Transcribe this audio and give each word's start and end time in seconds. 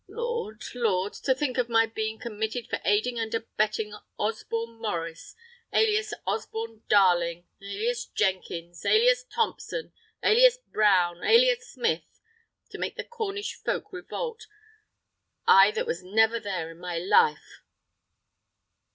Lord! 0.07 0.63
Lord! 0.73 1.13
to 1.13 1.35
think 1.35 1.59
of 1.59 1.69
my 1.69 1.85
being 1.85 2.17
committed 2.17 2.65
for 2.67 2.79
aiding 2.83 3.19
and 3.19 3.31
abetting 3.35 3.93
Osborne 4.17 4.81
Maurice, 4.81 5.35
alias 5.71 6.11
Osborne 6.25 6.81
Darling, 6.89 7.47
alias 7.61 8.07
Jenkins, 8.07 8.83
alias 8.83 9.23
Thompson, 9.25 9.93
alias 10.23 10.57
Brown, 10.57 11.23
alias 11.23 11.69
Smith, 11.69 12.19
to 12.71 12.79
make 12.79 12.95
the 12.95 13.03
Cornish 13.03 13.53
folks 13.53 13.93
revolt; 13.93 14.47
I 15.45 15.69
that 15.69 15.85
was 15.85 16.01
never 16.01 16.39
there 16.39 16.71
in 16.71 16.79
my 16.79 16.97
life!" 16.97 17.61